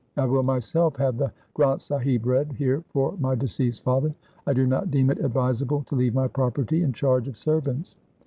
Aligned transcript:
I 0.17 0.25
will 0.25 0.41
myself 0.41 0.95
have 0.95 1.17
the 1.19 1.31
Granth 1.55 1.81
Sahib 1.83 2.25
read 2.25 2.53
here 2.53 2.83
for 2.89 3.15
my 3.19 3.35
deceased 3.35 3.83
father. 3.83 4.15
I 4.47 4.53
do 4.53 4.65
not 4.65 4.89
deem 4.89 5.11
it 5.11 5.19
advisable 5.23 5.83
to 5.83 5.95
leave 5.95 6.15
my 6.15 6.27
property 6.27 6.81
in 6.81 6.91
charge 6.91 7.27
of 7.27 7.37
servants. 7.37 7.95